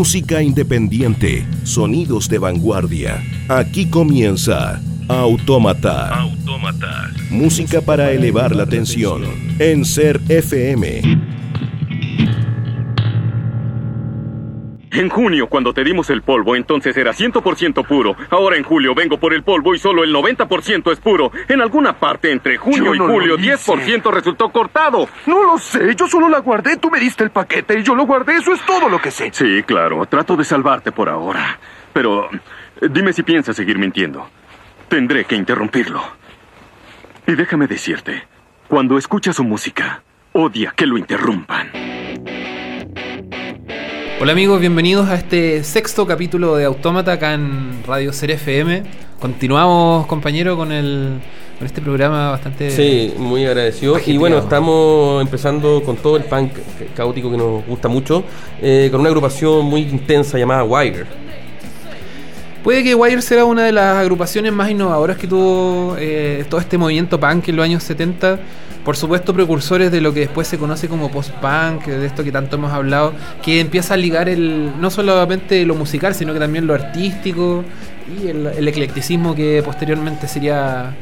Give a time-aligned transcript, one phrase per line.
[0.00, 3.22] Música independiente, sonidos de vanguardia.
[3.48, 6.26] Aquí comienza Autómata.
[7.28, 9.24] Música para elevar la tensión.
[9.58, 11.29] En Ser FM.
[15.00, 18.16] En junio, cuando te dimos el polvo, entonces era 100% puro.
[18.28, 21.32] Ahora en julio vengo por el polvo y solo el 90% es puro.
[21.48, 25.08] En alguna parte entre junio y julio, 10% resultó cortado.
[25.24, 28.04] No lo sé, yo solo la guardé, tú me diste el paquete y yo lo
[28.04, 29.30] guardé, eso es todo lo que sé.
[29.32, 31.58] Sí, claro, trato de salvarte por ahora.
[31.94, 32.28] Pero
[32.82, 34.28] dime si piensas seguir mintiendo.
[34.90, 36.02] Tendré que interrumpirlo.
[37.26, 38.28] Y déjame decirte,
[38.68, 41.70] cuando escuchas su música, odia que lo interrumpan.
[44.22, 48.82] Hola amigos, bienvenidos a este sexto capítulo de Autómata acá en Radio Ser FM.
[49.18, 51.14] Continuamos, compañero, con el
[51.56, 52.70] con este programa bastante.
[52.70, 53.98] Sí, muy agradecido.
[54.04, 56.52] Y bueno, estamos empezando con todo el punk
[56.94, 58.22] caótico que nos gusta mucho,
[58.60, 61.06] eh, con una agrupación muy intensa llamada Wire.
[62.62, 66.76] Puede que Wire sea una de las agrupaciones más innovadoras que tuvo eh, todo este
[66.76, 68.38] movimiento punk en los años 70
[68.84, 72.56] por supuesto precursores de lo que después se conoce como post-punk, de esto que tanto
[72.56, 76.74] hemos hablado, que empieza a ligar el no solamente lo musical, sino que también lo
[76.74, 77.64] artístico
[78.22, 80.94] y el, eclecticismo que posteriormente sería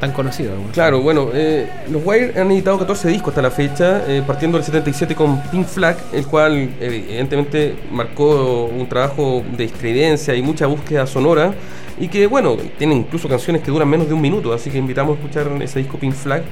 [0.00, 0.52] tan conocido.
[0.72, 4.64] Claro, bueno, eh, los Wire han editado 14 discos hasta la fecha, eh, partiendo del
[4.64, 11.06] 77 con Pink Flag, el cual evidentemente marcó un trabajo de estridencia y mucha búsqueda
[11.06, 11.54] sonora
[11.98, 15.16] y que bueno, tiene incluso canciones que duran menos de un minuto, así que invitamos
[15.16, 16.42] a escuchar ese disco Pink Flag.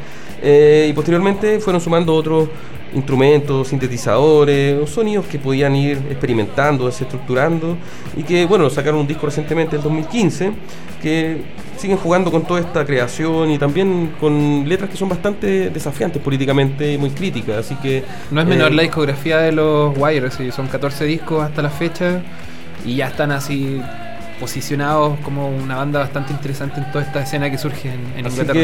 [0.43, 2.49] Eh, y posteriormente fueron sumando otros
[2.95, 7.77] instrumentos, sintetizadores, sonidos que podían ir experimentando, desestructurando
[8.17, 10.53] y que bueno, sacaron un disco recientemente, el 2015,
[11.01, 11.43] que
[11.77, 16.93] siguen jugando con toda esta creación y también con letras que son bastante desafiantes políticamente
[16.93, 18.05] y muy críticas, así que...
[18.31, 22.23] No es menor eh, la discografía de los Wires, son 14 discos hasta la fecha
[22.85, 23.81] y ya están así
[24.43, 28.45] posicionados como una banda bastante interesante en toda esta escena que surge en, en Así
[28.45, 28.59] que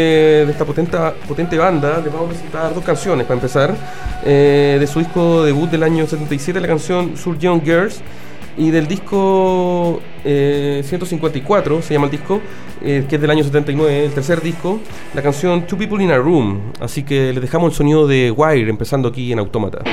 [0.45, 3.77] de esta potente, potente banda les vamos a presentar dos canciones para empezar.
[4.25, 8.01] Eh, de su disco debut del año 77, la canción Sur Young Girls.
[8.57, 12.41] Y del disco 154, eh, se llama el disco,
[12.83, 14.81] eh, que es del año 79, el tercer disco,
[15.15, 16.73] la canción Two People in a Room.
[16.81, 19.85] Así que les dejamos el sonido de Wire empezando aquí en Autómata.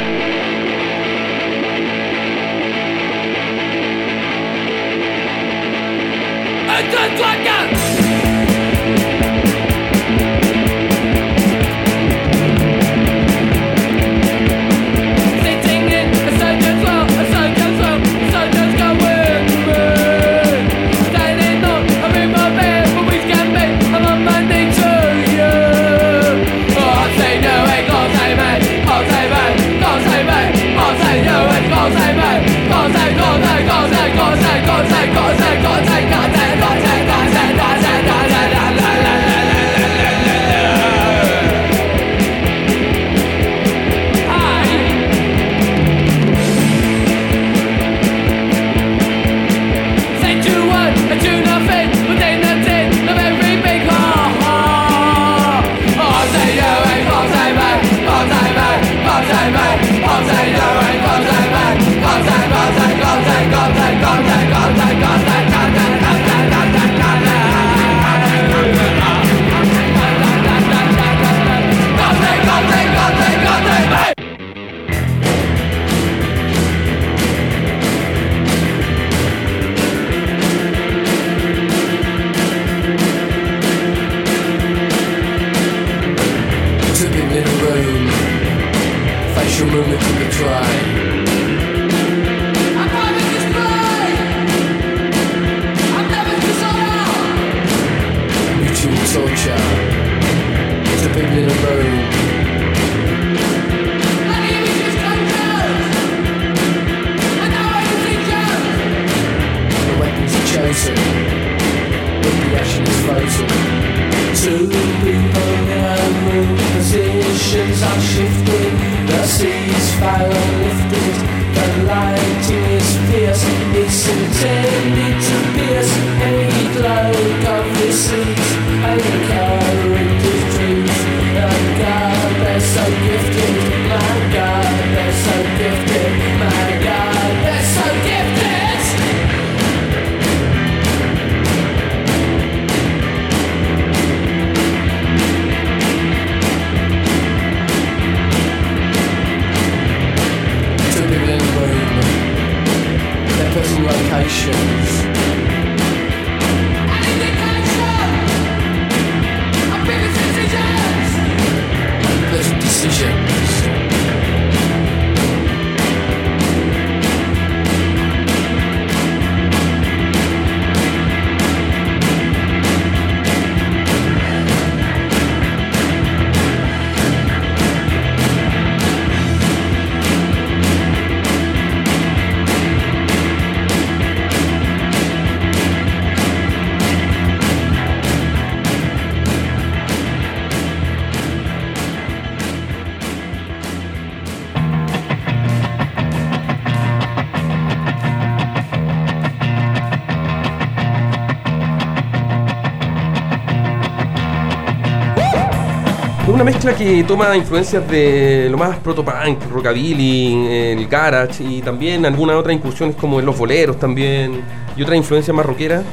[207.07, 213.19] Toma influencias de lo más proto-punk, rockabilly, el garage y también algunas otras incursiones como
[213.19, 214.41] en los boleros también
[214.75, 215.83] y otras influencias más rockeras.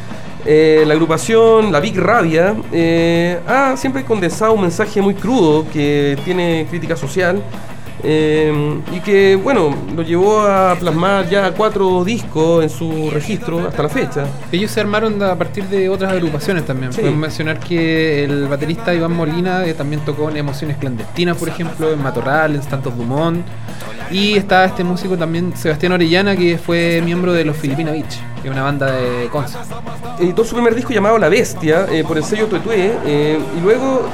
[0.45, 3.39] Eh, la agrupación, la Big Rabia, eh,
[3.77, 7.41] siempre condensado un mensaje muy crudo que tiene crítica social
[8.05, 13.83] eh, y que, bueno, lo llevó a plasmar ya cuatro discos en su registro hasta
[13.83, 14.25] la fecha.
[14.51, 16.93] Ellos se armaron a partir de otras agrupaciones también.
[16.93, 17.01] Sí.
[17.01, 21.93] Podemos mencionar que el baterista Iván Molina eh, también tocó en Emociones Clandestinas, por ejemplo,
[21.93, 23.45] en Matorral, en Santos Dumont.
[24.11, 28.49] Y está este músico también, Sebastián Orellana, que fue miembro de los Filipina Beach, que
[28.49, 29.57] es una banda de Conce.
[30.21, 34.07] editó su primer disco llamado La Bestia eh, por el sello Tuetue eh, y luego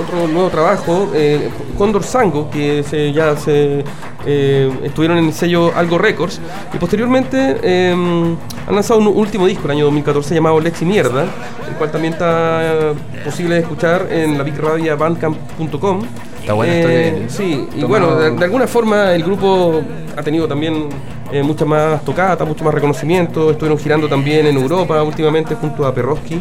[0.00, 1.48] otro nuevo trabajo, eh,
[1.78, 3.84] Condor Sango, que se- ya se
[4.26, 6.40] eh, estuvieron en el sello Algo Records
[6.74, 11.22] y posteriormente eh, han lanzado un último disco el año 2014 llamado Lex y Mierda,
[11.68, 12.92] el cual también está eh,
[13.24, 16.02] posible de escuchar en la bigradia.bandcamp.com.
[16.40, 17.28] Está que viene.
[17.28, 19.82] Sí, y Tomado- bueno, de, de alguna forma el grupo
[20.16, 20.88] ha tenido también
[21.32, 23.50] eh, muchas más tocatas, mucho más reconocimiento.
[23.50, 26.40] Estuvieron girando también en Europa últimamente junto a Perroski.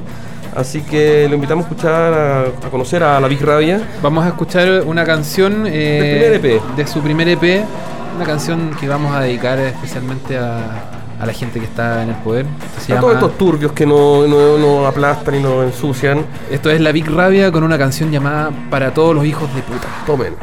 [0.55, 3.81] Así que lo invitamos a escuchar, a, a conocer a la Big Rabia.
[4.01, 6.61] Vamos a escuchar una canción eh, EP.
[6.77, 7.63] de su primer EP,
[8.15, 10.59] una canción que vamos a dedicar especialmente a,
[11.19, 12.45] a la gente que está en el poder.
[12.77, 16.25] Esto, A llama- todos estos turbios que no, no, no aplastan y no ensucian.
[16.49, 19.87] esto es La Big Rabia con una canción llamada Para todos los hijos de puta.
[20.05, 20.35] Tomen.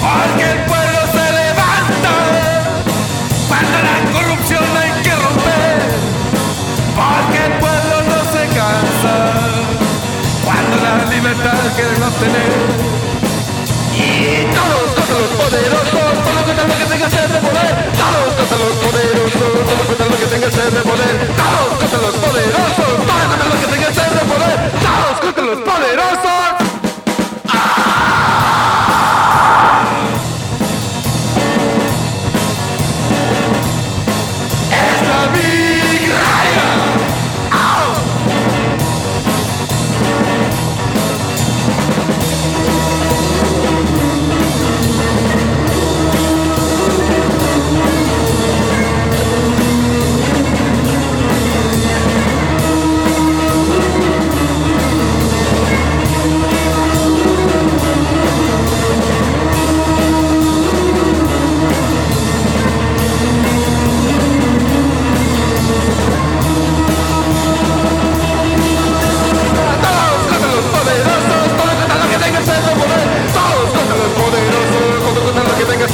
[0.00, 2.14] Porque el pueblo se levanta
[3.48, 5.78] cuando la corrupción hay que romper.
[6.94, 9.16] Porque el pueblo no se cansa
[10.44, 12.52] cuando la libertad queremos tener.
[13.96, 17.72] Y todos contra los poderosos, todos contra lo que tenga sed de poder.
[17.96, 21.14] Todos contra los poderosos, todos contra lo que tenga sed de poder.
[21.40, 24.56] Todos contra los poderosos, todos contra lo que tenga sed de poder.
[24.84, 26.63] Todos contra los poderosos.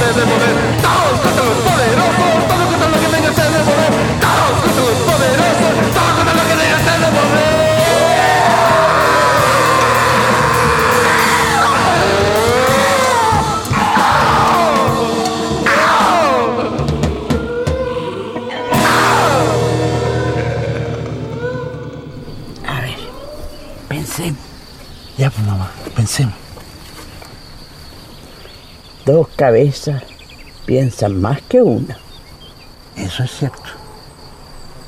[0.01, 0.70] Lo que tenga sed de poder.
[29.11, 30.05] Dos cabezas
[30.67, 31.99] piensan más que una.
[32.97, 33.59] Eso es cierto.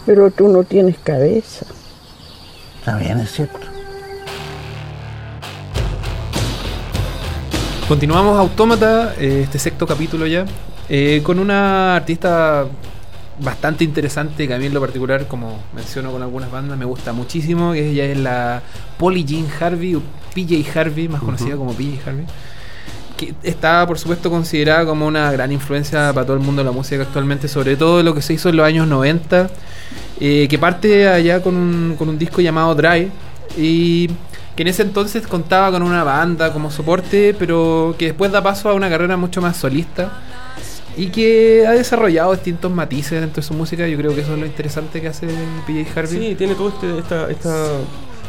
[0.07, 1.67] Pero tú no tienes cabeza.
[2.85, 3.59] También es cierto.
[7.89, 10.47] Continuamos Autómata, eh, este sexto capítulo ya,
[10.89, 12.67] eh, con una artista
[13.41, 17.13] bastante interesante que a mí en lo particular, como menciono con algunas bandas, me gusta
[17.13, 18.63] muchísimo, que ella es la
[18.99, 20.03] Polly Jean Harvey, o
[20.33, 22.27] PJ Harvey, más conocida como PJ Harvey,
[23.27, 26.73] que está por supuesto considerada como una gran influencia para todo el mundo de la
[26.73, 29.51] música actualmente, sobre todo lo que se hizo en los años 90,
[30.21, 33.11] eh, que parte allá con un, con un disco llamado Dry
[33.57, 34.09] y
[34.57, 38.69] que en ese entonces contaba con una banda como soporte, pero que después da paso
[38.69, 40.13] a una carrera mucho más solista
[40.97, 43.87] y que ha desarrollado distintos matices dentro de su música.
[43.89, 45.27] Yo creo que eso es lo interesante que hace
[45.67, 46.29] PJ Harvey.
[46.29, 47.67] Sí, tiene todo este, esta, esta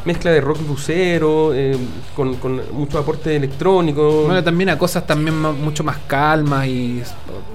[0.06, 1.78] mezcla de rock lucero, eh,
[2.16, 4.24] con, con mucho aporte electrónico.
[4.26, 7.02] Bueno, también a cosas también ma- mucho más calmas y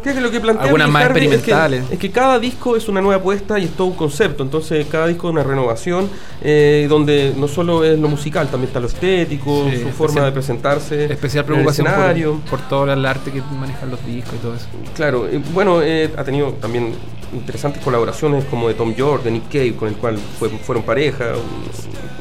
[0.02, 1.80] Creo que lo que plantea Algunas más experimentales.
[1.82, 4.42] Es que, es que cada disco es una nueva apuesta y es todo un concepto.
[4.42, 6.08] Entonces, cada disco es una renovación
[6.40, 10.24] eh, donde no solo es lo musical, también está lo estético, Sí, su especial- forma
[10.24, 11.04] de presentarse.
[11.12, 12.32] especial en el preocupación escenario.
[12.48, 14.66] por, por todo el arte que manejan los discos y todo eso.
[14.94, 16.94] Claro, eh, bueno, eh, ha tenido también
[17.32, 21.32] interesantes colaboraciones como de Tom York, de Nick Cave, con el cual fue- fueron pareja,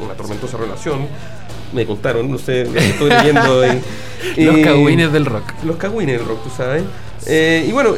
[0.08, 1.08] una tormentosa relación.
[1.74, 3.64] Me contaron, no sé, estoy leyendo.
[3.64, 3.82] eh,
[4.38, 5.44] Los eh, cagüines del rock.
[5.66, 6.84] Los cagüines del rock, tú sabes.
[7.26, 7.94] Eh, y bueno,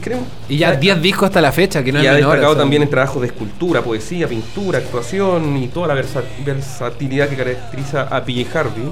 [0.00, 0.18] creo.
[0.48, 3.20] Y ya 10 discos hasta la fecha, que no y ha destacado también en trabajos
[3.22, 8.82] de escultura, poesía, pintura, actuación y toda la versa- versatilidad que caracteriza a PJ Harvey.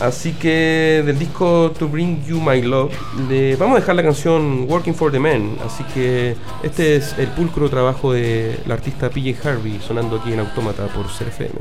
[0.00, 2.92] Así que del disco To Bring You My Love,
[3.28, 5.56] le vamos a dejar la canción Working for the Men.
[5.64, 10.40] Así que este es el pulcro trabajo de la artista PJ Harvey sonando aquí en
[10.40, 11.60] Autómata por CFM.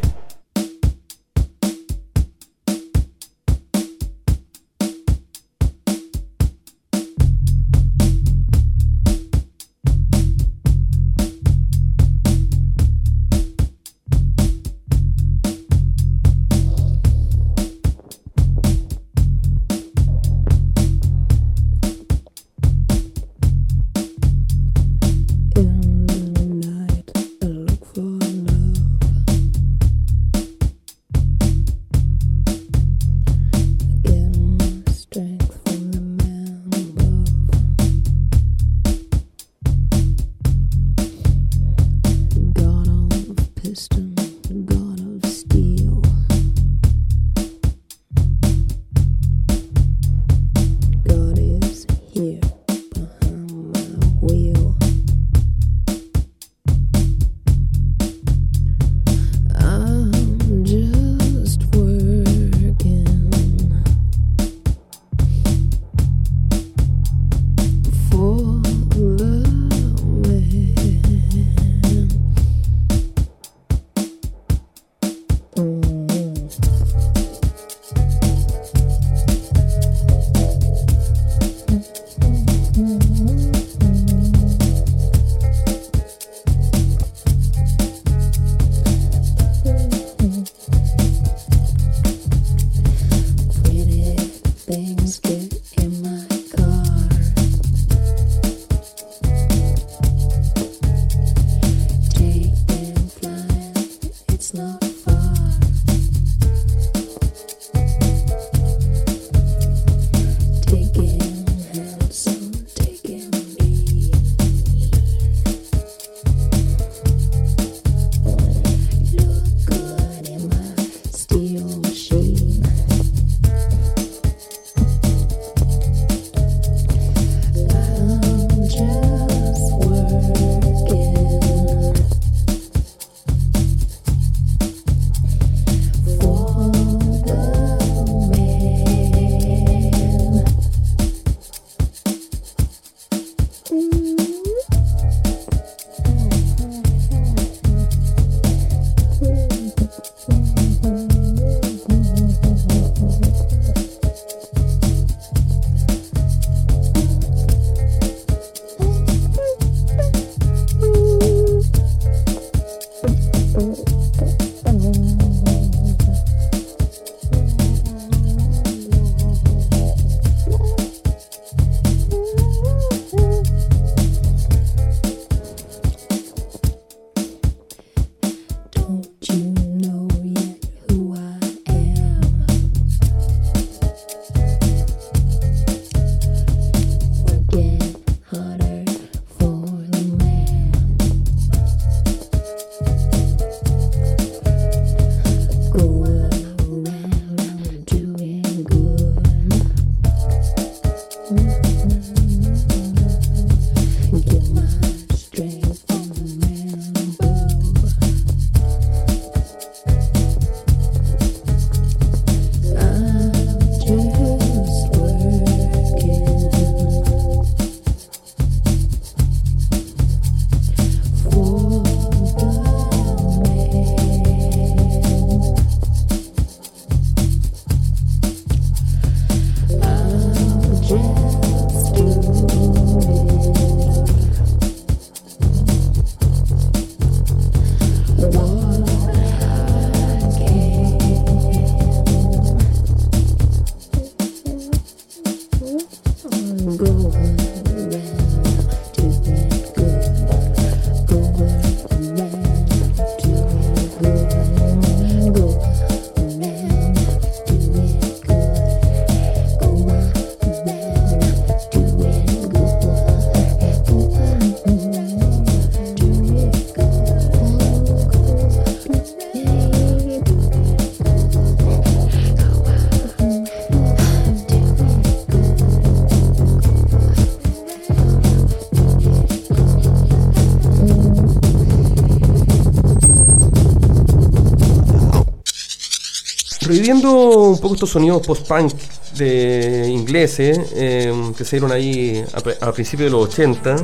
[286.91, 288.73] Reviviendo un poco estos sonidos post-punk
[289.15, 293.75] de ingleses eh, que se dieron ahí a, a principios de los 80,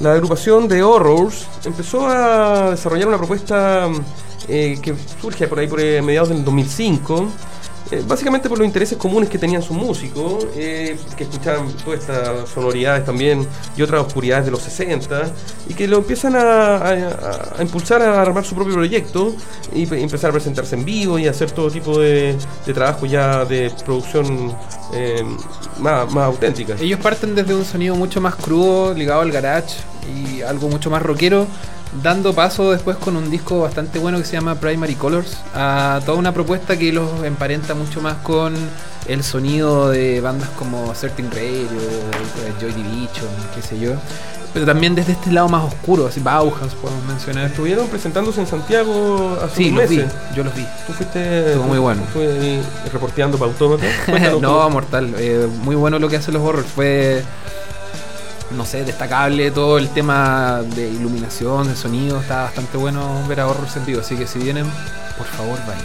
[0.00, 3.88] la agrupación de Horrors empezó a desarrollar una propuesta
[4.48, 7.26] eh, que surge por ahí por eh, mediados del 2005
[7.90, 12.48] eh, básicamente por los intereses comunes que tenían sus músicos, eh, que escuchaban todas estas
[12.48, 13.46] sonoridades también
[13.76, 15.30] y otras oscuridades de los 60,
[15.68, 16.94] y que lo empiezan a,
[17.60, 19.34] impulsar a armar su propio proyecto
[19.74, 22.36] y pe- empezar a presentarse en vivo y hacer todo tipo de,
[22.74, 24.54] trabajo ya de producción
[24.92, 25.22] eh,
[25.78, 26.74] más, más auténtica.
[26.80, 29.76] Ellos parten desde un sonido mucho más crudo, ligado al garage
[30.14, 31.46] y algo mucho más rockero,
[32.02, 36.18] dando paso después con un disco bastante bueno que se llama Primary Colors, a toda
[36.18, 38.54] una propuesta que los emparenta mucho más con
[39.08, 43.92] el sonido de bandas como Certain Radio, eh, Joy Division, qué sé yo.
[44.52, 47.44] Pero también desde este lado más oscuro, así Bauhaus podemos mencionar.
[47.46, 50.12] Estuvieron presentándose en Santiago hace Sí, unos los vi, meses.
[50.34, 50.66] yo los vi.
[50.86, 52.02] Tú fuiste Estuvo muy bueno.
[52.12, 53.84] Fue reporteando para Autómata.
[54.40, 54.70] No, tú.
[54.70, 55.14] mortal.
[55.18, 56.66] eh, muy bueno lo que hacen los horrors.
[56.68, 57.22] Fue,
[58.52, 62.20] no sé, destacable todo el tema de iluminación, de sonido.
[62.20, 64.00] Está bastante bueno ver a horrors en vivo.
[64.00, 64.66] Así que si vienen,
[65.16, 65.84] por favor, vayan.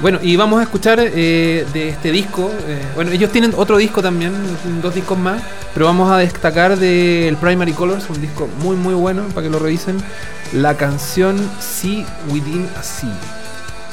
[0.00, 2.50] Bueno, y vamos a escuchar eh, de este disco.
[2.66, 4.32] eh, bueno, ellos tienen otro disco también,
[4.80, 5.42] dos discos más.
[5.74, 9.58] Pero vamos a destacar del Primary Colors, un disco muy, muy bueno para que lo
[9.58, 9.98] revisen.
[10.52, 13.18] La canción See Within a Sea.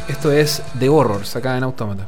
[0.07, 2.05] Esto es The Horrors, acá en Automata.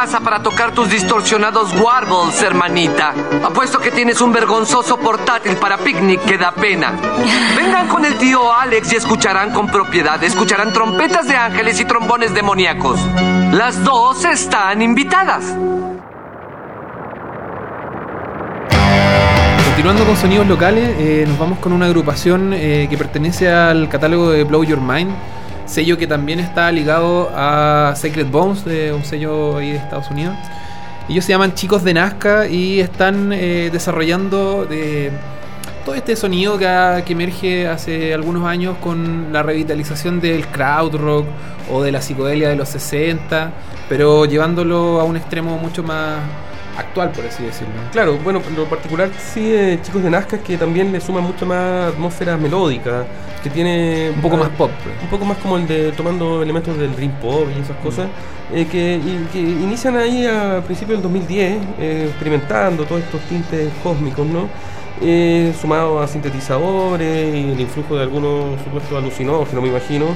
[0.00, 3.12] Casa para tocar tus distorsionados warbles, hermanita.
[3.42, 6.92] Apuesto que tienes un vergonzoso portátil para picnic que da pena.
[7.56, 10.22] Vengan con el tío Alex y escucharán con propiedad.
[10.22, 13.00] Escucharán trompetas de ángeles y trombones demoníacos.
[13.50, 15.56] Las dos están invitadas.
[19.64, 24.30] Continuando con sonidos locales, eh, nos vamos con una agrupación eh, que pertenece al catálogo
[24.30, 25.10] de Blow Your Mind,
[25.68, 30.36] sello que también está ligado a Sacred Bones, de un sello ahí de Estados Unidos.
[31.08, 35.10] Ellos se llaman Chicos de Nazca y están eh, desarrollando de
[35.84, 41.26] todo este sonido que, que emerge hace algunos años con la revitalización del crowd rock
[41.70, 43.52] o de la psicodelia de los 60,
[43.88, 46.18] pero llevándolo a un extremo mucho más
[46.78, 47.74] actual, por así decirlo.
[47.92, 51.44] Claro, bueno, en lo particular sí, eh, chicos de Nazca que también le suman mucho
[51.44, 53.04] más atmósfera melódica,
[53.42, 54.70] que tiene Un poco más pop.
[55.02, 58.06] un poco más como el de tomando elementos del dream pop y esas cosas,
[58.54, 63.68] eh, que, y- que inician ahí a principios del 2010, eh, experimentando todos estos tintes
[63.82, 64.48] cósmicos, ¿no?
[65.00, 70.06] Eh, sumados a sintetizadores y el influjo de algunos supuestos alucinógenos, me imagino,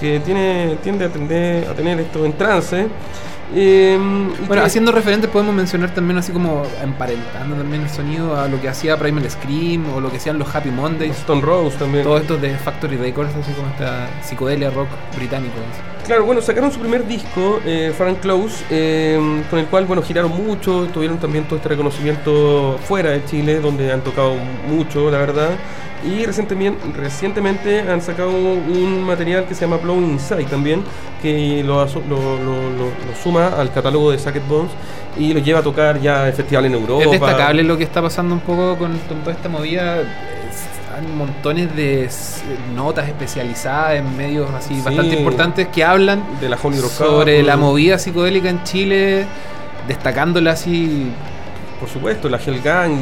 [0.00, 2.86] que tiene, tiende a, tender, a tener esto en trance.
[3.54, 3.98] Eh,
[4.46, 8.60] Bueno, que- haciendo referentes podemos mencionar también así como emparentando también el sonido a lo
[8.60, 11.16] que hacía Primal Scream o lo que hacían los Happy Mondays.
[11.18, 12.04] Stone Rose también.
[12.04, 15.54] Todo esto de Factory Records, así como esta psicodelia rock británico.
[16.06, 20.02] Claro, bueno, sacaron su primer disco, eh, Far and Close, eh, con el cual, bueno,
[20.02, 24.34] giraron mucho, tuvieron también todo este reconocimiento fuera de Chile, donde han tocado
[24.68, 25.50] mucho, la verdad.
[26.06, 30.84] Y recientemente, recientemente han sacado un material que se llama Blowing Inside también,
[31.22, 34.72] que lo, aso- lo, lo- lo- lo suma al catálogo de Sacket Bones
[35.18, 37.04] y lo lleva a tocar ya en festivales en Europa.
[37.04, 40.02] Es destacable lo que está pasando un poco con, con toda esta movida.
[40.94, 42.08] Hay montones de
[42.74, 44.82] notas especializadas en medios así Sí.
[44.82, 49.26] bastante importantes que hablan de la sobre la movida psicodélica en Chile,
[49.88, 51.10] destacándola así.
[51.80, 52.92] Por supuesto, la Hell Gang,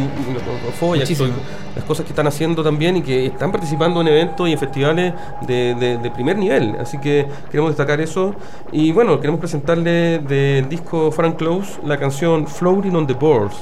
[1.93, 5.13] cosas que están haciendo también y que están participando en eventos y en festivales
[5.47, 6.75] de, de- de primer nivel.
[6.81, 8.35] Así que queremos destacar eso.
[8.73, 13.57] Y bueno, queremos presentarle del disco Frank Close la canción Floating on the Boards.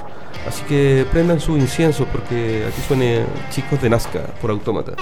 [0.47, 4.93] Así que prendan su incienso porque aquí suene Chicos de Nazca por Autómata.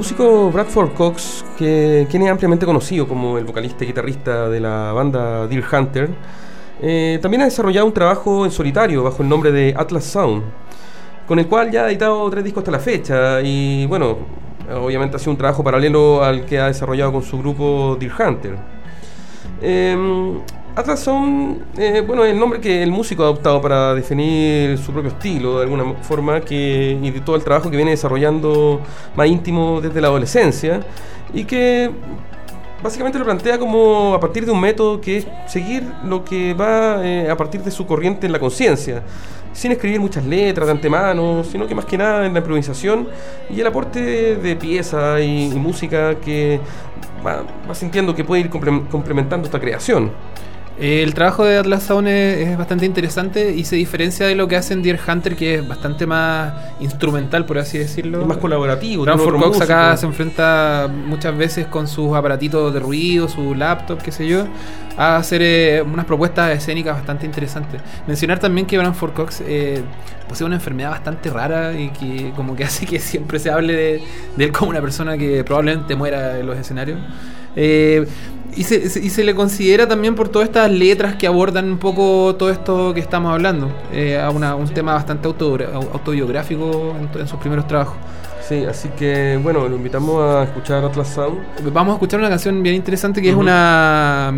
[0.00, 4.94] Músico Bradford Cox, que, quien es ampliamente conocido como el vocalista y guitarrista de la
[4.94, 6.08] banda Deer Hunter,
[6.80, 10.42] eh, también ha desarrollado un trabajo en solitario bajo el nombre de Atlas Sound,
[11.28, 14.16] con el cual ya ha editado tres discos hasta la fecha y bueno,
[14.74, 18.56] obviamente ha sido un trabajo paralelo al que ha desarrollado con su grupo Deer Hunter.
[19.60, 20.40] Em,
[20.76, 25.10] Atlas Sound, eh, bueno, el nombre que el músico ha adoptado para definir su propio
[25.10, 28.80] estilo, de alguna forma, que, y de todo el trabajo que viene desarrollando
[29.16, 30.80] más íntimo desde la adolescencia,
[31.34, 31.90] y que
[32.82, 37.04] básicamente lo plantea como a partir de un método que es seguir lo que va
[37.04, 39.02] eh, a partir de su corriente en la conciencia,
[39.52, 43.08] sin escribir muchas letras de antemano, sino que más que nada en la improvisación
[43.50, 46.60] y el aporte de, pieza y, música que
[47.26, 50.12] va, va sintiendo que puede ir complementando esta creación.
[50.80, 54.80] El trabajo de Atlas Sound es, bastante interesante y se diferencia de lo que hacen
[54.80, 58.22] Deer Hunter, que es bastante más instrumental, por así decirlo.
[58.22, 59.02] Es más colaborativo.
[59.04, 64.10] Branford Cox acá se enfrenta muchas veces con sus aparatitos de ruido, su laptop, qué
[64.10, 64.46] sé yo,
[64.96, 67.82] a hacer eh, unas propuestas escénicas bastante interesantes.
[68.06, 69.82] Mencionar también que Branford Cox eh,
[70.30, 74.02] posee una enfermedad bastante rara y que como que hace que siempre se hable de,
[74.34, 76.98] de él como una persona que probablemente muera en los escenarios.
[77.56, 78.06] Eh,
[78.56, 82.92] y se, le considera también por todas estas letras que abordan un poco todo esto
[82.94, 87.96] que estamos hablando, eh, a un tema bastante autobiográfico en, sus primeros trabajos.
[88.46, 91.38] Sí, así que bueno, lo invitamos a escuchar Atlas Sound.
[91.72, 94.32] Vamos a escuchar una canción bien interesante que es una,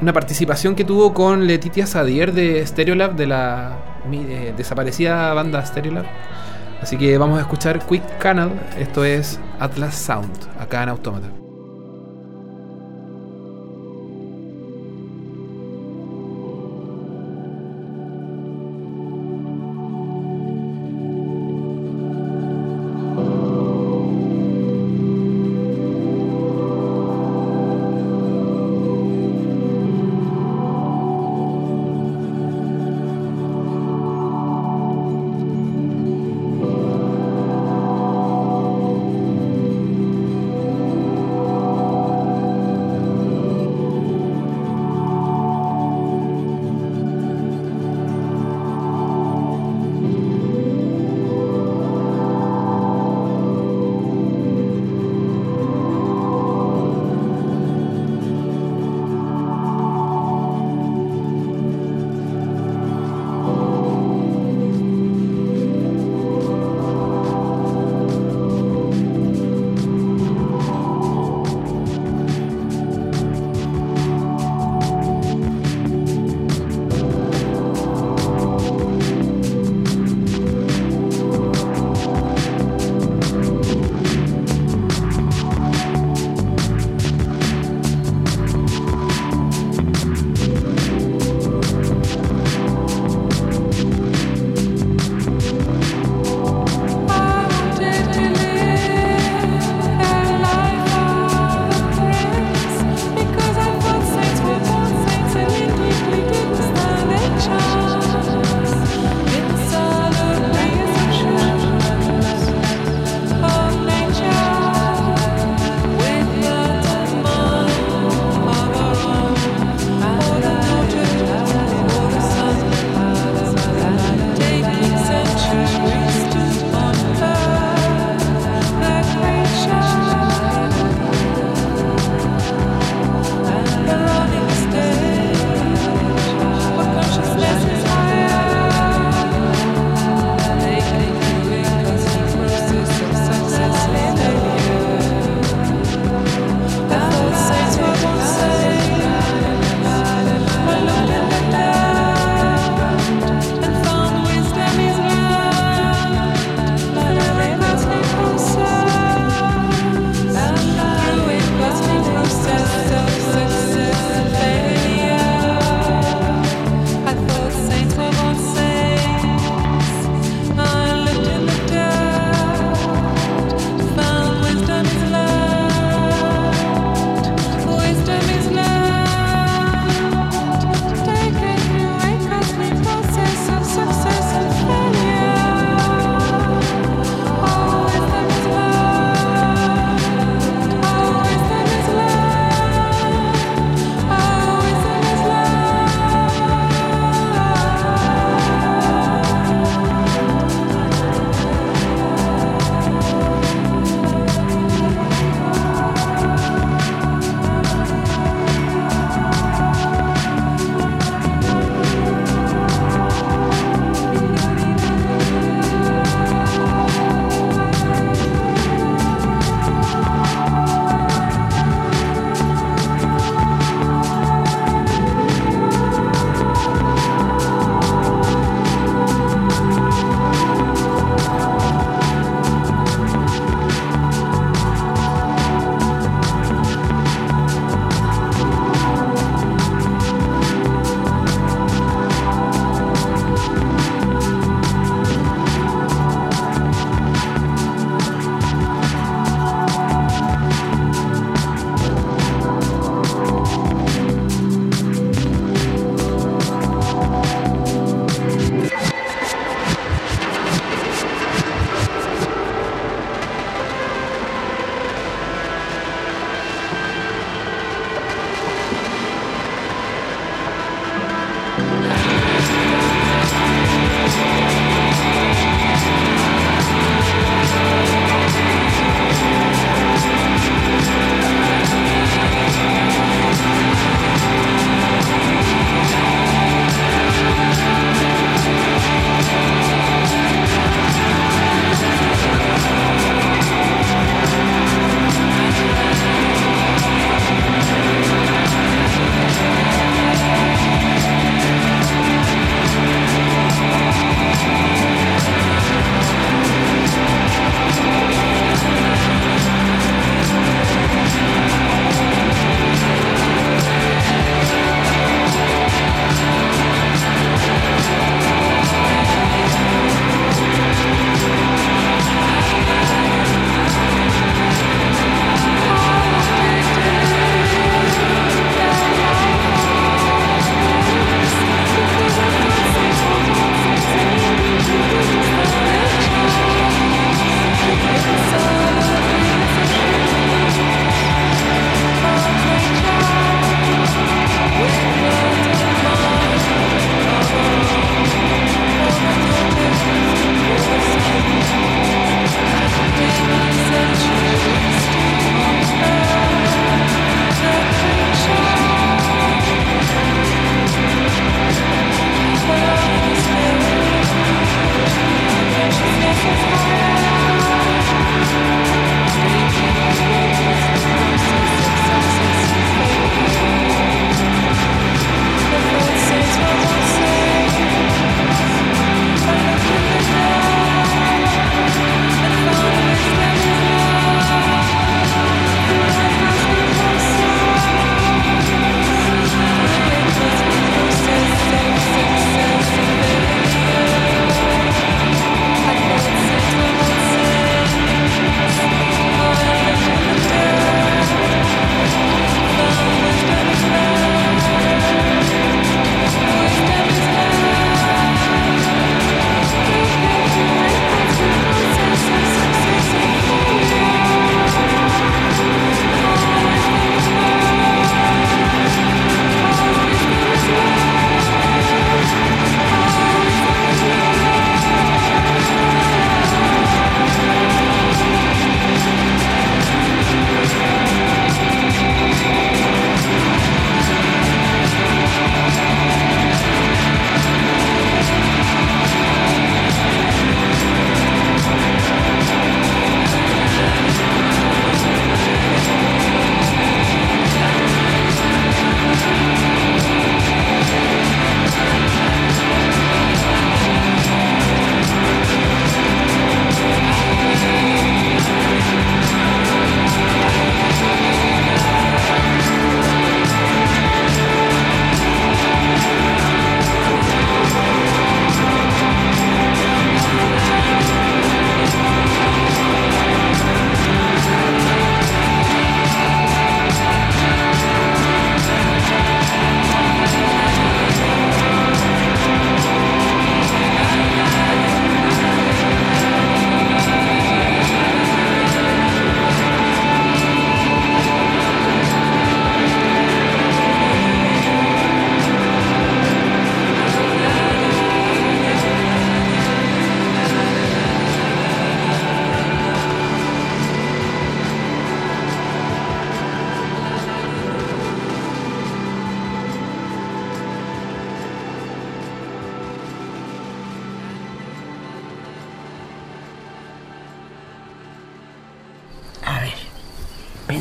[0.00, 3.76] una participación que tuvo con Letitia Sadier de Stereolab, de la
[4.10, 6.06] eh, desaparecida banda Stereolab.
[6.80, 11.41] Así que vamos a escuchar Quick Canal, esto es Atlas Sound, acá en Automata.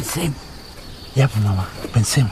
[0.01, 0.37] Pensemos.
[1.15, 2.31] Ya, pues mamá, pensemos.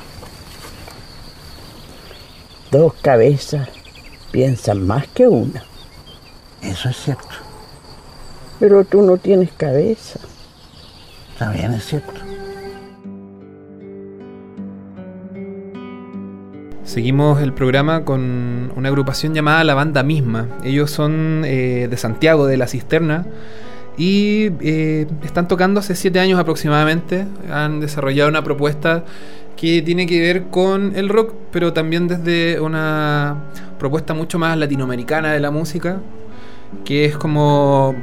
[2.71, 3.69] Dos cabezas
[4.31, 5.63] piensan más que una.
[6.61, 7.29] Eso es cierto.
[8.59, 10.19] Pero tú no tienes cabeza.
[11.37, 12.13] También es cierto.
[16.83, 20.47] Seguimos el programa con una agrupación llamada La Banda Misma.
[20.63, 23.27] Ellos son eh, de Santiago, de La Cisterna,
[23.99, 27.27] y eh, están tocando hace siete años aproximadamente.
[27.51, 29.03] Han desarrollado una propuesta
[29.57, 33.35] que tiene que ver con el rock, pero también desde una
[33.77, 35.99] propuesta mucho más latinoamericana de la música,
[36.85, 37.93] que es como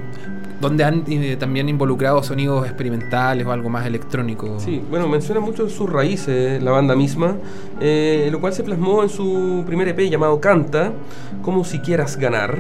[0.61, 4.61] donde han eh, también involucrado sonidos experimentales o algo más electrónico.
[4.61, 7.37] Sí, bueno, menciona mucho sus raíces la banda misma,
[7.81, 10.93] eh, lo cual se plasmó en su primer EP llamado Canta,
[11.41, 12.59] como si quieras ganar.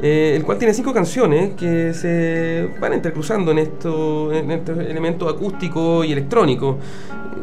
[0.00, 5.32] Eh, el cual tiene cinco canciones que se van entrecruzando en esto, en estos elementos
[5.32, 6.76] acústicos y electrónicos,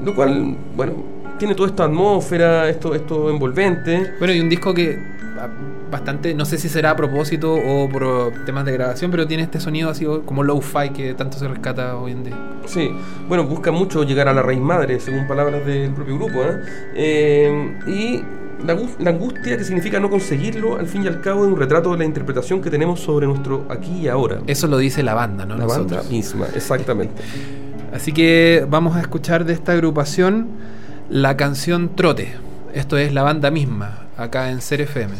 [0.03, 0.93] lo cual, bueno,
[1.37, 4.13] tiene toda esta atmósfera, esto, esto envolvente.
[4.19, 4.97] Bueno, y un disco que
[5.37, 5.49] ah,
[5.91, 9.59] bastante, no sé si será a propósito o por temas de grabación, pero tiene este
[9.59, 12.37] sonido así como low-fi que tanto se rescata hoy en día.
[12.65, 12.89] Sí,
[13.27, 16.61] bueno, busca mucho llegar a la raíz madre, según palabras del propio grupo, ¿eh?
[16.95, 21.45] Eh, y la, gu- la angustia que significa no conseguirlo, al fin y al cabo,
[21.45, 24.39] es un retrato de la interpretación que tenemos sobre nuestro aquí y ahora.
[24.47, 25.57] Eso lo dice la banda, ¿no?
[25.57, 27.21] la banda misma, exactamente.
[27.93, 30.47] Así que vamos a escuchar de esta agrupación
[31.09, 32.33] la canción Trote.
[32.73, 35.13] Esto es la banda misma, acá en Ser FM.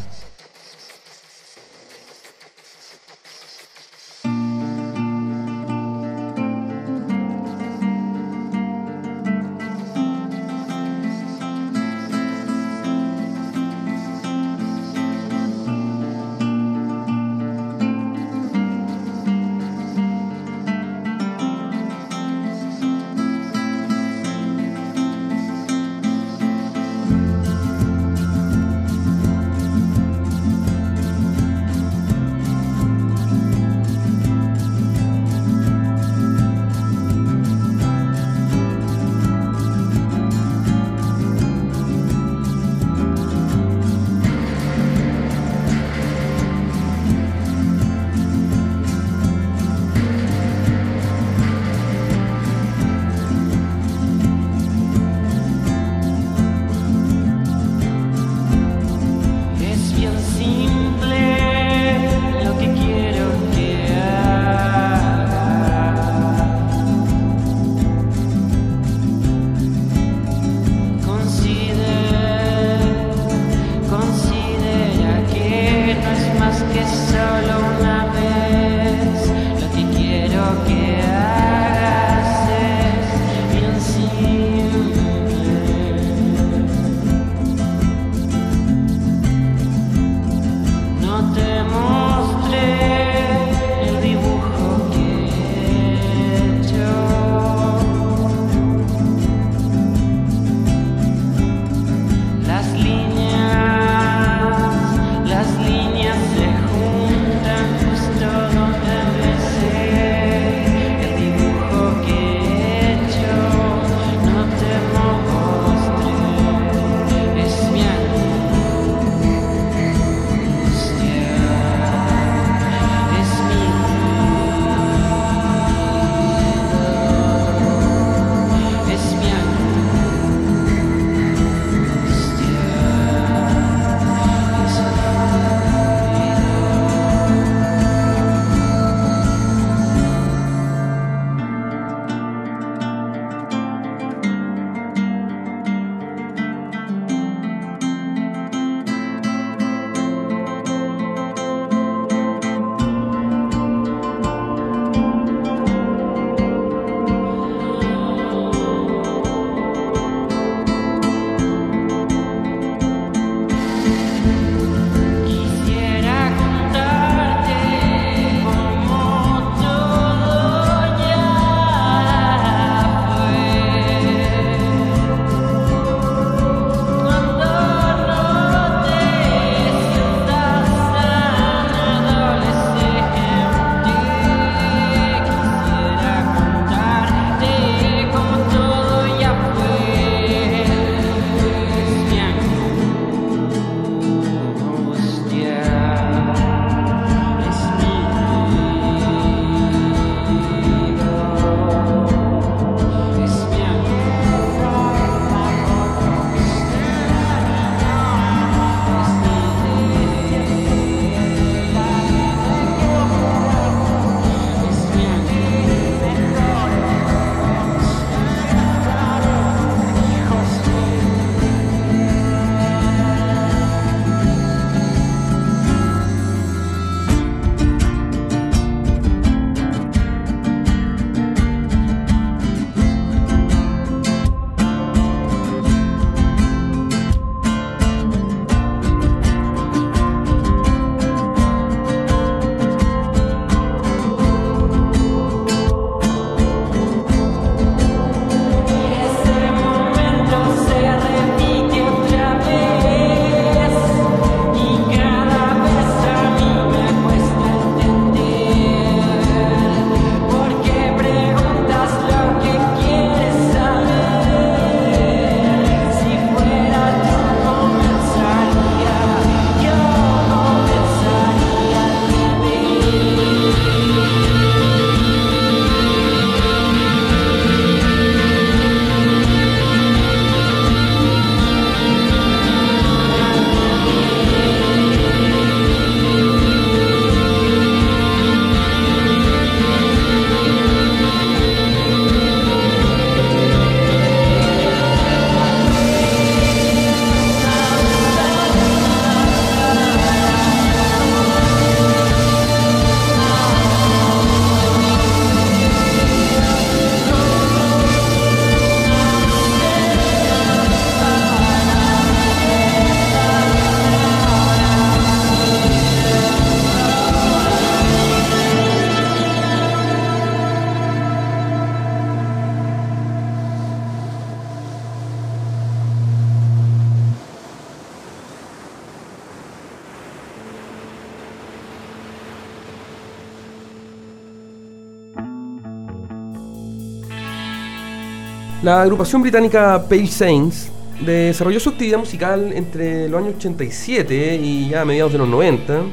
[338.66, 344.82] La agrupación británica Pale Saints desarrolló su actividad musical entre los años 87 y ya
[344.82, 345.84] a mediados de los 90,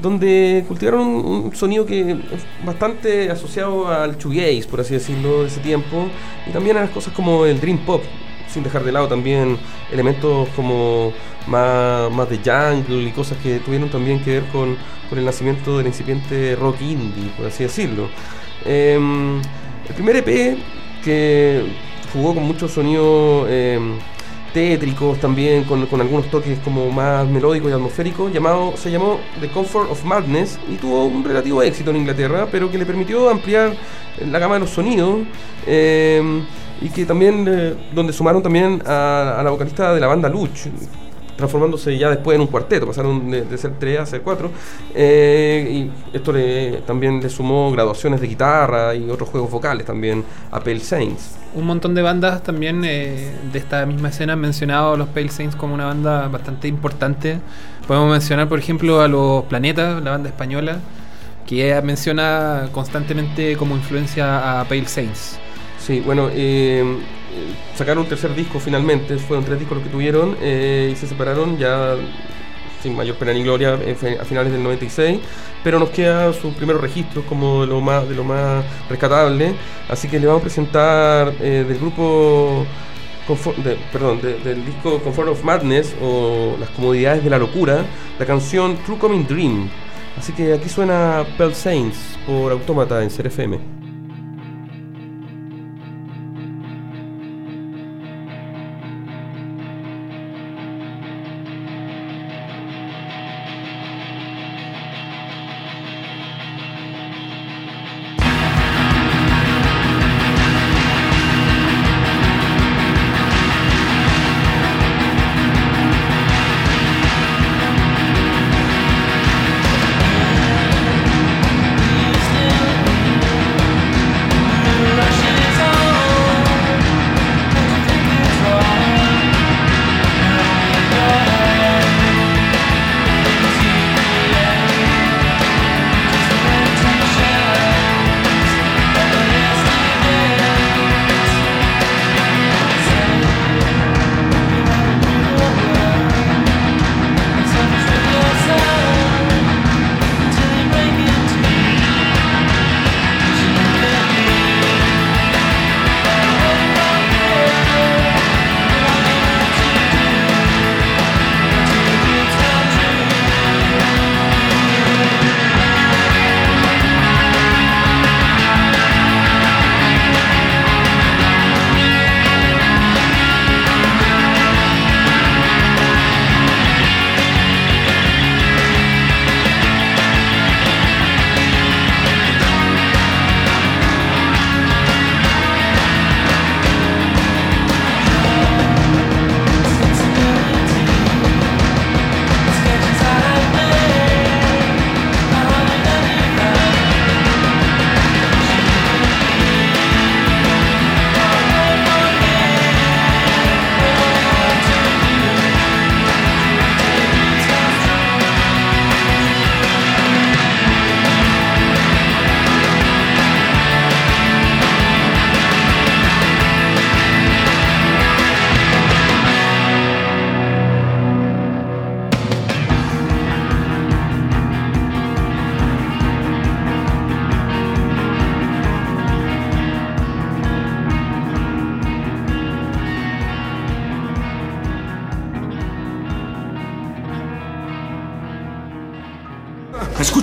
[0.00, 5.60] donde cultivaron un, sonido que es bastante asociado al shoegaze, por así decirlo, de ese
[5.60, 6.08] tiempo,
[6.44, 8.02] y también a las cosas como el dream pop,
[8.48, 9.56] sin dejar de lado también
[9.92, 11.12] elementos como
[11.46, 14.76] más, de jungle y cosas que tuvieron también que ver con,
[15.08, 18.08] con el nacimiento del incipiente rock indie, por así decirlo.
[18.64, 20.58] Em, el primer EP
[21.04, 23.98] que jugó con muchos sonidos em,
[24.52, 29.48] tétricos también, con, con algunos toques como más melódicos y atmosféricos, llamado, se llamó The
[29.48, 33.74] Comfort of Madness y tuvo un relativo éxito en Inglaterra, pero que le permitió ampliar
[34.30, 35.20] la gama de los sonidos.
[35.66, 36.44] em,
[36.80, 40.66] y que también, eh, donde sumaron también a, a la vocalista de la banda Luch,
[41.36, 44.50] transformándose ya después en un cuarteto, pasaron de, de ser tres a ser cuatro,
[44.94, 50.24] eh, y esto le, también le sumó graduaciones de guitarra y otros juegos vocales también
[50.50, 51.36] a Pale Saints.
[51.54, 55.28] Un montón de bandas también eh, de esta misma escena han mencionado a los Pale
[55.28, 57.38] Saints como una banda bastante importante.
[57.86, 60.78] Podemos mencionar, por ejemplo, a los Planetas, la banda española,
[61.46, 65.38] que menciona constantemente como influencia a Pale Saints.
[65.78, 66.84] Sí, bueno, eh,
[67.74, 71.58] sacaron un tercer disco finalmente, fueron tres discos los que tuvieron eh, y se separaron
[71.58, 71.96] ya
[72.82, 75.20] sin mayor pena ni gloria a finales del 96,
[75.62, 79.54] pero nos quedan sus primeros registros como de lo más, de lo más rescatable,
[79.88, 82.66] así que le vamos a presentar eh, del grupo,
[83.92, 87.84] perdón, de- del disco Comfort of Madness o Las Comodidades de la Locura,
[88.18, 89.68] la canción True Coming Dream.
[90.18, 93.28] Así que aquí suena Pearl Saints por Autómata en Ser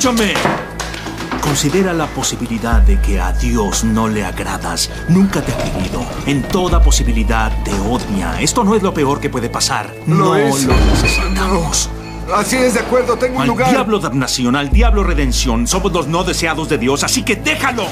[0.10, 0.34] Escúchame.
[1.42, 4.90] Considera la posibilidad de que a Dios no le agradas.
[5.08, 6.06] Nunca te ha querido.
[6.26, 8.40] En toda posibilidad te odia.
[8.42, 9.94] Esto no es lo peor que puede pasar.
[10.06, 10.66] No, es.
[10.66, 11.90] lo necesitamos.
[12.34, 13.70] Así es, de acuerdo, tengo un Al lugar.
[13.72, 15.66] diablo damnación, al diablo redención.
[15.68, 17.88] Somos los no deseados de Dios, así que déjalo.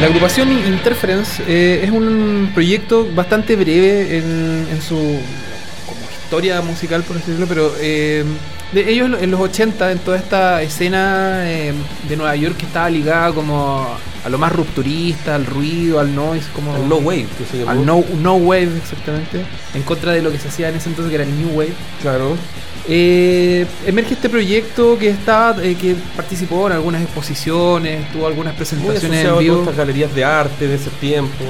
[0.00, 7.02] La agrupación Interference eh, es un proyecto bastante breve en, en su como historia musical,
[7.04, 8.24] por así decirlo, pero eh,
[8.72, 11.72] de ellos en los 80, en toda esta escena eh,
[12.08, 13.86] de Nueva York que estaba ligada como
[14.24, 17.70] a lo más rupturista, al ruido, al noise, como Al no wave, que se llamó.
[17.70, 19.44] al no, no wave exactamente,
[19.74, 21.72] en contra de lo que se hacía en ese entonces que era el new wave.
[22.02, 22.36] Claro.
[22.90, 28.58] eh, emerge este proyecto que está, eh, que participó en algunas exposiciones, tuvo algunas Muy
[28.58, 29.54] presentaciones en a vivo.
[29.56, 31.44] todas estas galerías de arte de ese tiempo,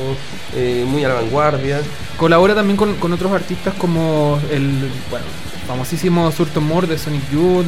[0.55, 1.81] eh, muy a la vanguardia.
[2.17, 5.25] Colabora también con, con otros artistas como el bueno,
[5.69, 7.67] famosísimo Surton Moore de Sonic Youth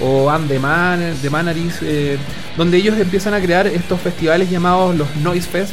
[0.00, 2.16] o Anne de, Man, de Manaris, eh,
[2.56, 5.72] donde ellos empiezan a crear estos festivales llamados los Noise Fest,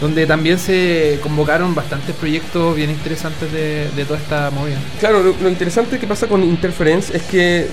[0.00, 4.76] donde también se convocaron bastantes proyectos bien interesantes de, toda esta movida.
[5.00, 7.66] Claro, lo, interesante que pasa con Interference es que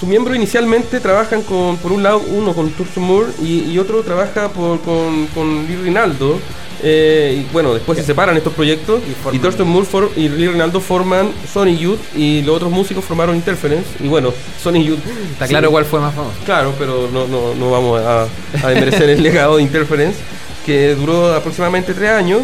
[0.00, 4.02] sus miembros inicialmente trabajan con, por un lado, uno con Thurston Moore y, y otro
[4.02, 6.40] trabaja por- con, con Lee Rinaldo.
[6.82, 9.00] Eh, y bueno, después se separan estos proyectos
[9.32, 13.04] Y y, Thurston Moore for- y Lee Rinaldo forman Sony Youth y los otros músicos
[13.04, 13.88] formaron Interference.
[14.00, 14.98] Y bueno, Sony Youth.
[15.32, 16.36] Está sí, claro cuál fue más famoso.
[16.44, 18.22] Claro, pero no, no, no vamos a,
[18.62, 20.18] a desmerecer el legado de Interference,
[20.64, 22.42] que duró aproximadamente tres años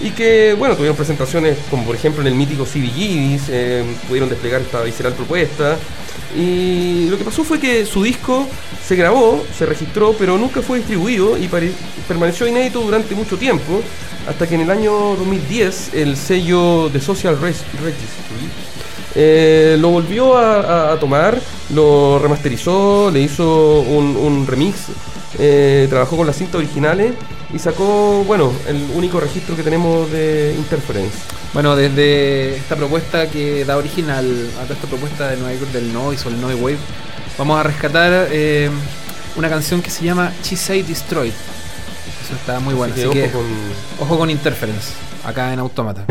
[0.00, 4.60] y que, bueno, tuvieron presentaciones como por ejemplo en el mítico CBGBs, eh, pudieron desplegar
[4.60, 5.76] esta visceral propuesta.
[6.36, 8.46] Y lo que pasó fue que su disco
[8.86, 11.48] se grabó, se registró, pero nunca fue distribuido y
[12.08, 13.82] permaneció inédito durante mucho tiempo,
[14.26, 17.92] hasta que en el año 2010 el sello de Social Registry
[19.14, 21.38] eh, lo volvió a, tomar,
[21.74, 24.86] lo remasterizó, le hizo un, un remix,
[25.38, 27.12] eh, trabajó con las cintas originales
[27.52, 31.16] y sacó, bueno, el único registro que tenemos de Interference.
[31.52, 35.70] Bueno, desde esta propuesta que da origen al- a toda esta propuesta de Nueva York
[35.72, 36.78] del noise o el noise wave,
[37.36, 38.70] vamos a rescatar eh,
[39.36, 41.32] una canción que se llama She Say Destroyed.
[42.24, 42.94] Eso está muy bueno.
[42.94, 43.38] Así Así que que, ojo
[43.98, 44.92] con- ojo con Interference,
[45.24, 46.04] acá en Automata.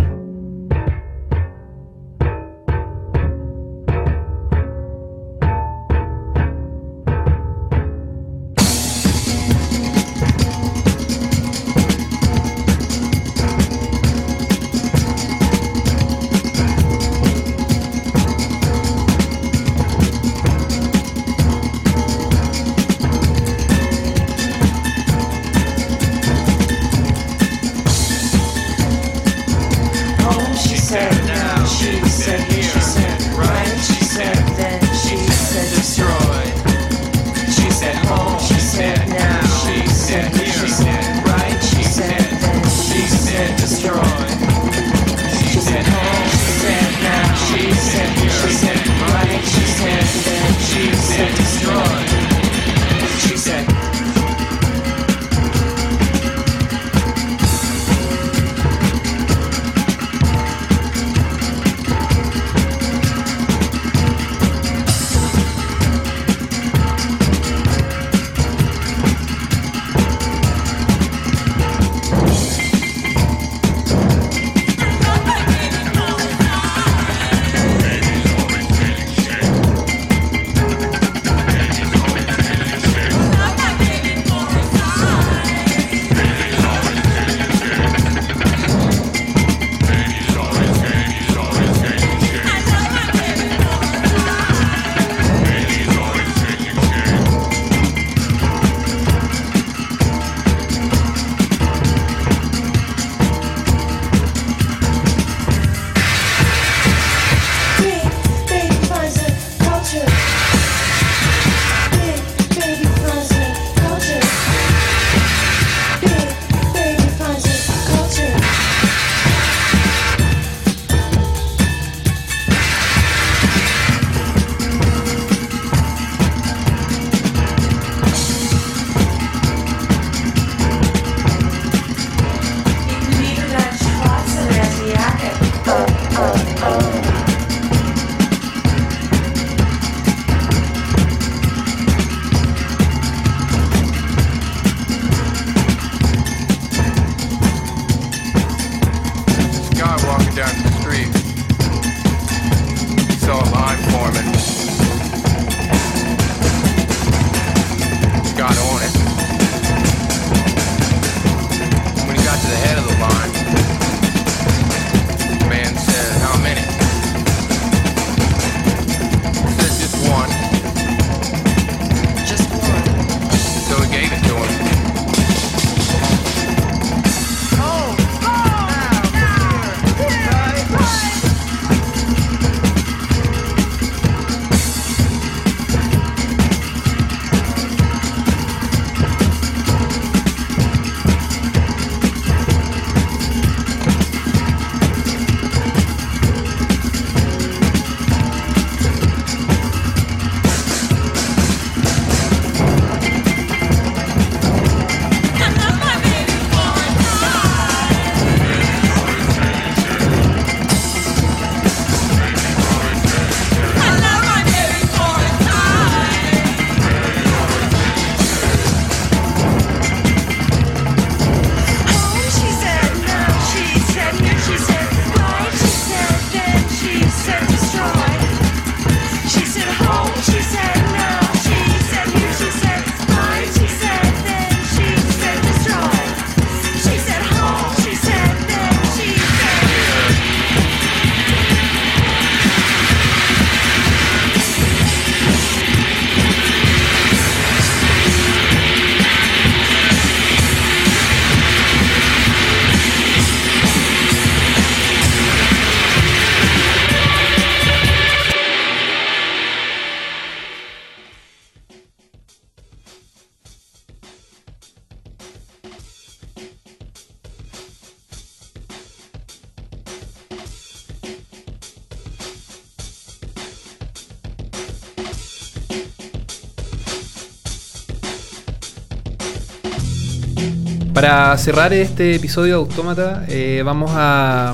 [281.02, 284.54] Para cerrar este episodio de Autómata, eh, vamos a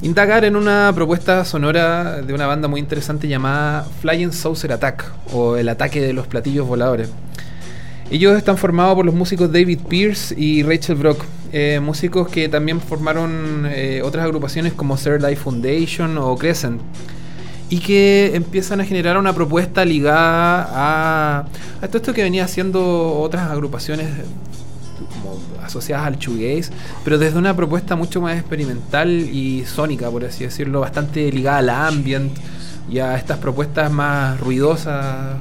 [0.00, 5.56] indagar en una propuesta sonora de una banda muy interesante llamada Flying Saucer Attack o
[5.56, 7.08] el ataque de los platillos voladores.
[8.08, 12.80] Ellos están formados por los músicos David Pierce y Rachel Brock, eh, músicos que también
[12.80, 16.80] formaron eh, otras agrupaciones como Third Life Foundation o Crescent
[17.68, 21.46] y que empiezan a generar una propuesta ligada a,
[21.80, 24.06] a todo esto que venía haciendo otras agrupaciones
[25.06, 26.72] como asociadas al shoegaze,
[27.04, 31.70] pero desde una propuesta mucho más experimental y sónica, por así decirlo, bastante ligada al
[31.70, 32.36] ambient
[32.90, 35.36] y a estas propuestas más ruidosas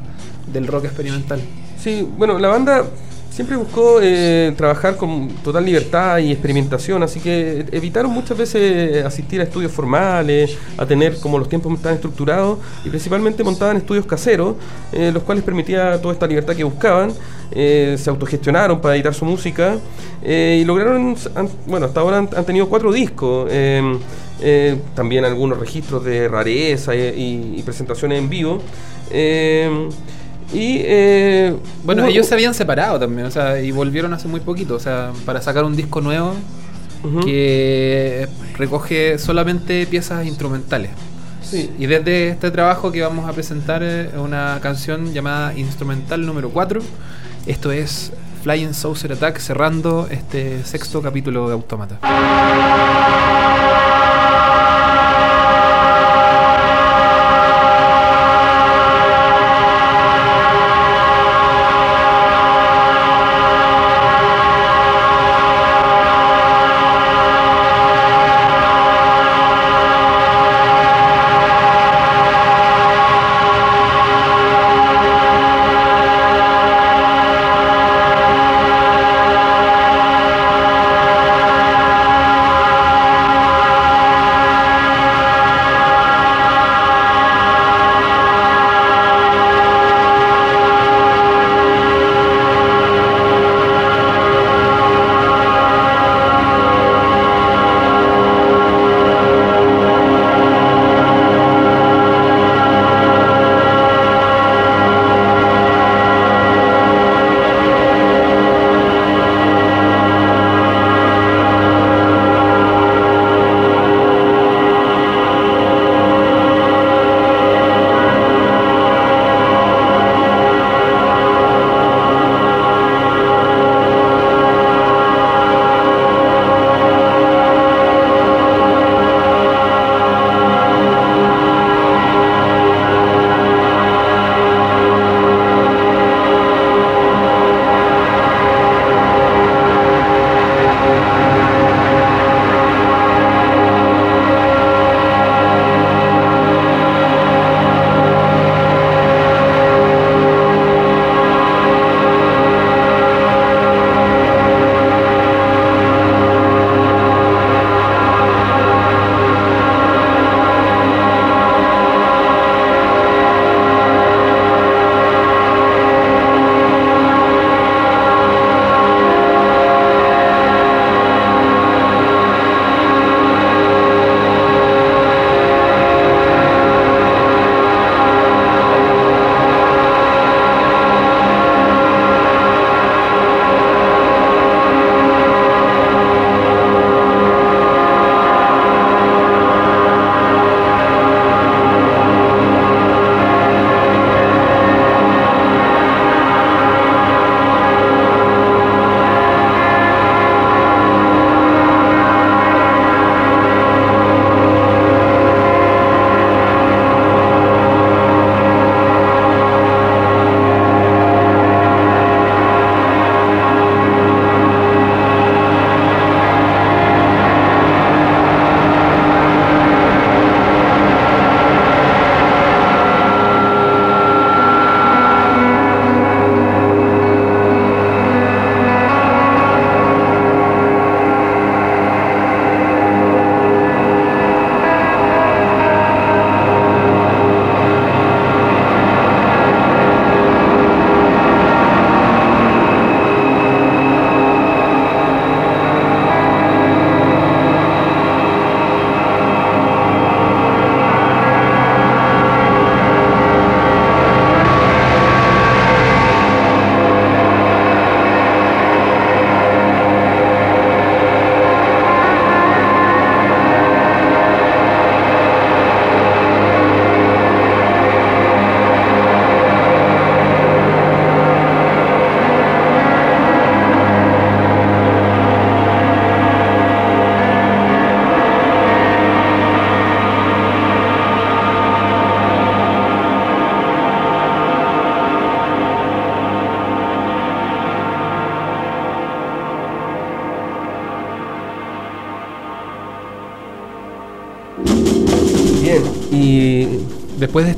[0.52, 1.42] del rock experimental.
[1.82, 2.86] Sí, bueno, la banda
[3.32, 9.40] siempre buscó eh, trabajar con total libertad y experimentación, así que evitaron muchas veces asistir
[9.40, 14.56] a estudios formales, a tener como los tiempos estaban estructurados y principalmente montaban estudios caseros,
[14.92, 17.14] eh, los cuales permitía toda esta libertad que buscaban.
[17.54, 19.78] Eh, se autogestionaron para editar su música
[20.24, 21.18] y lograron,
[21.68, 23.50] bueno, hasta ahora han, tenido cuatro discos.
[23.52, 24.00] em,
[24.96, 28.62] también algunos registros de rareza y, presentaciones en vivo.
[30.54, 34.40] Y eh, Bueno, hubo- ellos se habían separado también, o sea, y volvieron hace muy
[34.42, 36.34] poquito, o sea, para sacar un disco nuevo
[37.04, 37.22] Ujú.
[37.22, 38.28] que
[38.58, 40.92] recoge solamente piezas instrumentales.
[41.42, 41.70] Sí.
[41.80, 46.82] Y desde este trabajo que vamos a presentar eh, una canción llamada Instrumental número 4.
[47.46, 48.12] Esto es
[48.44, 51.98] Flying Saucer Attack cerrando este sexto capítulo de Autómata.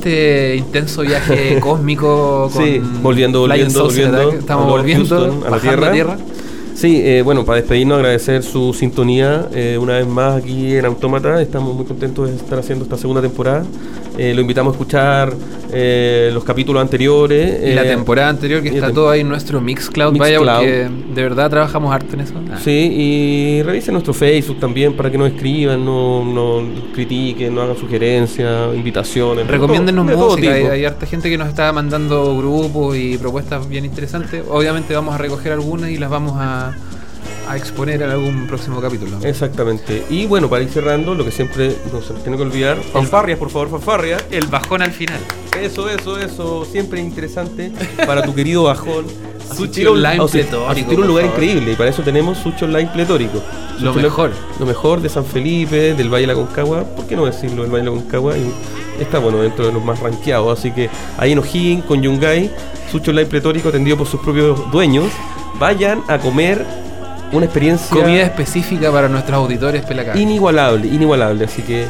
[0.04, 4.18] Este intenso viaje cósmico con Sí, volviendo, volviendo, volviendo.
[4.18, 6.18] Attack, estamos a volviendo Houston, a la bajando tierra.
[6.76, 11.42] Sí, eh, bueno, para despedirnos, agradecer su sintonía eh, una vez más aquí en Autómata.
[11.42, 13.64] Estamos muy contentos de estar haciendo esta segunda temporada.
[14.18, 15.34] Eh, lo invitamos a escuchar
[15.72, 17.72] eh, los capítulos anteriores.
[17.72, 20.58] Y la eh, temporada anterior que está todo ahí en nuestro Mixcloud, vaya, Mixcloud.
[20.60, 22.34] porque de verdad trabajamos harto en eso.
[22.52, 22.60] Ah.
[22.64, 27.78] Sí, y revisen nuestro Facebook también para que nos escriban, no, no critiquen, no hagan
[27.78, 29.48] sugerencias, invitaciones.
[29.48, 33.68] de Recomiéndennos todo- música, hay, hay harta gente que nos está mandando grupos y propuestas
[33.68, 34.44] bien interesantes.
[34.50, 36.76] Obviamente vamos a recoger algunas y las vamos a,
[37.48, 39.18] a exponer en algún próximo capítulo.
[39.24, 40.04] Exactamente.
[40.10, 43.38] Y bueno, para ir cerrando, lo que siempre no se nos tiene que olvidar, fanfarrias,
[43.40, 44.24] por favor, fanfarrias.
[44.32, 45.20] El bajón al final.
[45.62, 47.72] Eso, eso, eso, siempre interesante
[48.06, 49.06] para tu querido bajón.
[49.56, 52.90] Sushi online a- pletórico, asistir a un lugar increíble y para eso tenemos Sushi Online
[52.92, 53.44] pletórico.
[53.80, 54.32] Lo mejor.
[54.60, 56.84] Lo mejor de San Felipe, del Valle de la Concagua.
[56.84, 58.36] ¿Por qué no decirlo, del Valle de la Concagua?
[58.38, 58.52] Y
[59.00, 60.58] está bueno dentro de los más rankeados.
[60.58, 60.90] Así que
[61.20, 62.50] ahí en O'Higgins, con Yungay,
[62.92, 65.06] Sushi Online pletórico atendido por sus propios dueños.
[65.60, 66.66] Vayan a comer
[67.34, 70.18] una experiencia Comida específica para nuestros auditores pelacá.
[70.18, 71.46] inigualable, inigualable.
[71.46, 71.86] Así que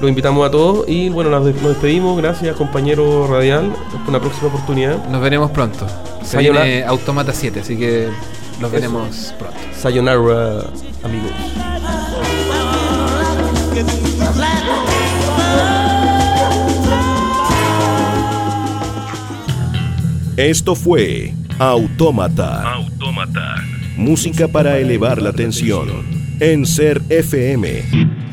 [0.00, 2.16] los invitamos a todos y bueno, nos des- nos despedimos.
[2.20, 3.72] Gracias, compañero radial.
[3.96, 5.04] Hasta una próxima oportunidad.
[5.08, 5.86] Nos veremos pronto.
[6.22, 6.64] Se Sayonara.
[6.64, 8.08] viene Automata 7, así que
[8.60, 8.70] los Eso.
[8.70, 9.56] veremos pronto.
[9.80, 10.18] Sayonara,
[11.02, 11.32] amigos.
[20.36, 22.72] Esto fue Autómata.
[22.74, 23.56] Autómata.
[23.96, 25.88] Música para elevar la tensión.
[26.38, 28.25] En Ser FM.